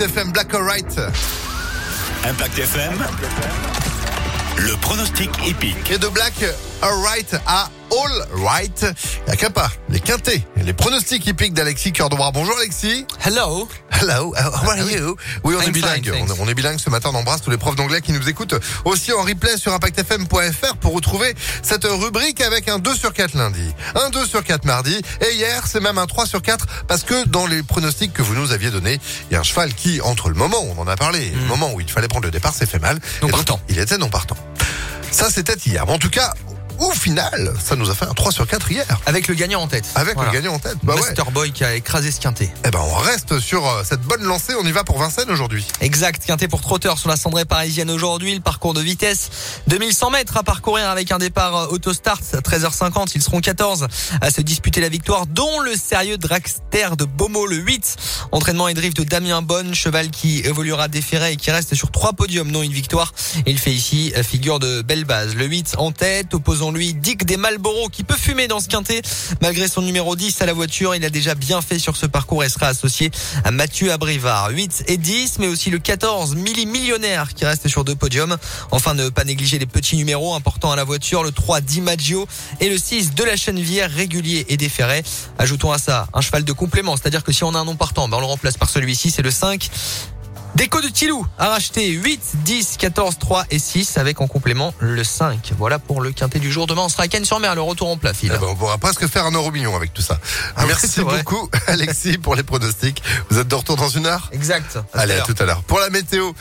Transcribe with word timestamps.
FM 0.00 0.32
Black 0.32 0.52
or 0.54 0.64
Right. 0.64 0.98
Impact 2.28 2.58
FM. 2.58 2.94
Le 4.58 4.76
pronostic 4.80 5.30
épique. 5.46 5.88
Et 5.88 5.98
de 5.98 6.08
Black 6.08 6.34
or 6.82 7.00
Right 7.04 7.36
à 7.46 7.70
All 7.96 8.26
Right. 8.42 8.82
Il 8.82 9.24
n'y 9.26 9.32
a 9.32 9.36
qu'un 9.36 9.50
pas. 9.50 9.70
Les 9.88 10.00
quintés. 10.00 10.44
Les 10.56 10.72
pronostics 10.72 11.26
hippiques 11.26 11.54
d'Alexis 11.54 11.92
Cœur 11.92 12.08
de 12.08 12.16
Bras. 12.16 12.30
Bonjour 12.32 12.56
Alexis. 12.58 13.06
Hello. 13.24 13.68
Hello. 13.90 14.34
How 14.36 14.70
are 14.70 14.90
you? 14.90 15.16
Oui, 15.44 15.54
on 15.56 15.60
est 15.60 15.66
I'm 15.66 15.72
bilingue. 15.72 16.12
fine, 16.12 16.26
On, 16.40 16.48
est 16.48 16.54
bilingue 16.54 16.78
ce 16.78 16.90
matin. 16.90 17.10
On 17.12 17.16
embrasse 17.16 17.42
tous 17.42 17.50
les 17.50 17.56
profs 17.56 17.76
d'anglais 17.76 18.00
qui 18.00 18.12
nous 18.12 18.28
écoutent 18.28 18.54
aussi 18.84 19.12
en 19.12 19.22
replay 19.22 19.56
sur 19.56 19.72
impactfm.fr 19.72 20.76
pour 20.80 20.94
retrouver 20.94 21.34
cette 21.62 21.84
rubrique 21.84 22.40
avec 22.40 22.68
un 22.68 22.78
2 22.78 22.94
sur 22.94 23.12
4 23.12 23.36
lundi, 23.36 23.72
un 23.94 24.10
2 24.10 24.26
sur 24.26 24.42
4 24.42 24.64
mardi 24.64 25.00
et 25.20 25.34
hier 25.34 25.66
c'est 25.66 25.80
même 25.80 25.98
un 25.98 26.06
3 26.06 26.26
sur 26.26 26.42
4 26.42 26.66
parce 26.88 27.02
que 27.04 27.26
dans 27.28 27.46
les 27.46 27.62
pronostics 27.62 28.12
que 28.12 28.22
vous 28.22 28.34
nous 28.34 28.52
aviez 28.52 28.70
donnés, 28.70 28.98
il 29.30 29.34
y 29.34 29.36
a 29.36 29.40
un 29.40 29.44
cheval 29.44 29.72
qui, 29.74 30.00
entre 30.00 30.28
le 30.28 30.34
moment 30.34 30.58
où 30.64 30.74
on 30.76 30.80
en 30.82 30.88
a 30.88 30.96
parlé 30.96 31.26
et 31.26 31.30
le 31.30 31.46
moment 31.46 31.72
où 31.72 31.80
il 31.80 31.90
fallait 31.90 32.08
prendre 32.08 32.24
le 32.24 32.30
départ, 32.32 32.54
s'est 32.54 32.66
fait 32.66 32.78
mal. 32.80 32.96
Non 33.22 33.28
Et 33.28 33.30
donc, 33.30 33.30
partant. 33.32 33.60
Il 33.68 33.78
était 33.78 33.98
non 33.98 34.08
partant. 34.08 34.36
Ça 35.10 35.30
c'était 35.30 35.54
hier. 35.64 35.88
En 35.88 35.98
tout 35.98 36.10
cas, 36.10 36.34
au 36.78 36.90
final, 36.92 37.52
ça 37.62 37.76
nous 37.76 37.90
a 37.90 37.94
fait 37.94 38.06
un 38.06 38.14
3 38.14 38.32
sur 38.32 38.46
4 38.46 38.70
hier. 38.72 38.84
Avec 39.06 39.28
le 39.28 39.34
gagnant 39.34 39.60
en 39.60 39.68
tête. 39.68 39.86
Avec 39.94 40.14
Voilà. 40.14 40.30
le 40.32 40.36
gagnant 40.38 40.54
en 40.54 40.58
tête. 40.58 40.76
Bah 40.82 40.94
ouais. 40.94 41.32
Boy 41.32 41.52
qui 41.52 41.64
a 41.64 41.74
écrasé 41.74 42.10
ce 42.10 42.20
quintet. 42.20 42.52
Eh 42.64 42.70
ben, 42.70 42.80
on 42.80 42.94
reste 42.96 43.38
sur 43.40 43.66
euh, 43.68 43.82
cette 43.84 44.02
bonne 44.02 44.22
lancée. 44.22 44.52
On 44.60 44.64
y 44.66 44.72
va 44.72 44.84
pour 44.84 44.98
Vincennes 44.98 45.30
aujourd'hui. 45.30 45.66
Exact, 45.80 46.24
quintet 46.24 46.48
pour 46.48 46.60
trotteur 46.60 46.98
sur 46.98 47.08
la 47.08 47.16
cendrée 47.16 47.44
parisienne 47.44 47.90
aujourd'hui. 47.90 48.34
Le 48.34 48.40
parcours 48.40 48.74
de 48.74 48.80
vitesse, 48.80 49.30
2100 49.68 50.10
mètres 50.10 50.36
à 50.36 50.42
parcourir 50.42 50.88
avec 50.90 51.10
un 51.12 51.18
départ 51.18 51.56
euh, 51.56 51.66
autostart 51.68 52.20
à 52.32 52.36
13h50. 52.38 53.12
Ils 53.14 53.22
seront 53.22 53.40
14 53.40 53.86
à 54.20 54.30
se 54.30 54.40
disputer 54.42 54.80
la 54.80 54.88
victoire, 54.88 55.26
dont 55.26 55.60
le 55.60 55.74
sérieux 55.76 56.18
dragster 56.18 56.96
de 56.98 57.04
Beaumont 57.04 57.46
le 57.46 57.56
8. 57.56 57.96
Entraînement 58.32 58.68
et 58.68 58.74
drift 58.74 58.96
de 58.96 59.04
Damien 59.04 59.42
Bonne, 59.42 59.74
cheval 59.74 60.10
qui 60.10 60.40
évoluera 60.40 60.88
déféré 60.88 61.32
et 61.32 61.36
qui 61.36 61.50
reste 61.50 61.74
sur 61.74 61.90
trois 61.90 62.12
podiums, 62.12 62.50
non 62.50 62.62
une 62.62 62.72
victoire. 62.72 63.12
Il 63.46 63.58
fait 63.58 63.72
ici 63.72 64.12
euh, 64.16 64.22
figure 64.22 64.58
de 64.58 64.82
belle 64.82 65.04
base. 65.04 65.34
Le 65.34 65.46
8 65.46 65.74
en 65.78 65.90
tête, 65.92 66.34
opposons-lui 66.64 66.94
Dick 66.94 67.26
des 67.26 67.36
Malboro 67.36 67.88
qui 67.88 68.04
peut 68.04 68.16
fumer 68.16 68.48
dans 68.48 68.60
ce 68.60 68.68
quintet. 68.68 69.02
Malgré 69.42 69.68
son 69.68 69.82
numéro 69.82 70.16
10 70.16 70.40
à 70.40 70.46
la 70.46 70.54
voiture, 70.54 70.94
il 70.94 71.04
a 71.04 71.10
déjà 71.10 71.34
bien 71.34 71.60
fait 71.60 71.78
sur 71.78 71.96
ce 71.96 72.06
parcours 72.06 72.42
et 72.42 72.48
sera 72.48 72.68
associé 72.68 73.10
à 73.44 73.50
Mathieu 73.50 73.92
Abrivard. 73.92 74.50
8 74.50 74.84
et 74.86 74.96
10, 74.96 75.40
mais 75.40 75.46
aussi 75.46 75.70
le 75.70 75.78
14, 75.78 76.36
Milli 76.36 76.64
Millionnaire 76.64 77.34
qui 77.34 77.44
reste 77.44 77.68
sur 77.68 77.84
deux 77.84 77.94
podiums. 77.94 78.36
Enfin, 78.70 78.94
ne 78.94 79.10
pas 79.10 79.24
négliger 79.24 79.58
les 79.58 79.66
petits 79.66 79.96
numéros 79.96 80.34
importants 80.34 80.72
à 80.72 80.76
la 80.76 80.84
voiture, 80.84 81.22
le 81.22 81.32
3 81.32 81.60
Di 81.60 81.80
Maggio 81.80 82.26
et 82.60 82.68
le 82.70 82.78
6 82.78 83.14
de 83.14 83.24
la 83.24 83.36
Chenevière, 83.36 83.90
régulier 83.90 84.46
et 84.48 84.56
déféré. 84.56 85.02
Ajoutons 85.38 85.72
à 85.72 85.78
ça 85.78 86.08
un 86.14 86.22
cheval 86.22 86.44
de 86.44 86.52
complément, 86.52 86.96
c'est-à-dire 86.96 87.24
que 87.24 87.32
si 87.32 87.44
on 87.44 87.54
a 87.54 87.58
un 87.58 87.64
nom 87.64 87.76
partant, 87.76 88.08
ben 88.08 88.16
on 88.16 88.20
le 88.20 88.26
remplace 88.26 88.56
par 88.56 88.70
celui-ci, 88.70 89.10
c'est 89.10 89.22
le 89.22 89.30
5. 89.30 89.68
Déco 90.54 90.80
de 90.80 90.86
Tilou 90.88 91.26
a 91.36 91.48
racheté 91.48 91.88
8, 91.88 92.20
10, 92.44 92.76
14, 92.78 93.18
3 93.18 93.44
et 93.50 93.58
6 93.58 93.98
avec 93.98 94.20
en 94.20 94.28
complément 94.28 94.72
le 94.78 95.02
5. 95.02 95.52
Voilà 95.58 95.80
pour 95.80 96.00
le 96.00 96.12
quintet 96.12 96.38
du 96.38 96.52
jour. 96.52 96.68
Demain, 96.68 96.82
on 96.82 96.88
sera 96.88 97.02
à 97.02 97.08
Cannes-sur-Mer, 97.08 97.56
le 97.56 97.60
retour 97.60 97.88
en 97.88 97.96
plat. 97.96 98.12
Eh 98.22 98.28
ben, 98.28 98.38
on 98.40 98.54
pourra 98.54 98.78
presque 98.78 99.08
faire 99.08 99.26
un 99.26 99.32
euro 99.32 99.50
million 99.50 99.74
avec 99.74 99.92
tout 99.92 100.02
ça. 100.02 100.20
Ah 100.56 100.64
Merci 100.66 101.02
beaucoup, 101.02 101.50
Alexis, 101.66 102.18
pour 102.18 102.36
les 102.36 102.44
pronostics. 102.44 103.02
Vous 103.30 103.40
êtes 103.40 103.48
de 103.48 103.54
retour 103.54 103.76
dans 103.76 103.88
une 103.88 104.06
heure? 104.06 104.30
Exact. 104.32 104.78
À 104.92 104.98
à 104.98 105.02
Allez, 105.02 105.14
à 105.14 105.22
tout 105.22 105.34
à 105.40 105.44
l'heure. 105.44 105.62
Pour 105.64 105.80
la 105.80 105.90
météo, 105.90 106.32